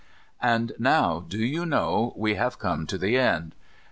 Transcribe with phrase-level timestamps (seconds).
[0.41, 3.53] And now, do you know, we have come to the end.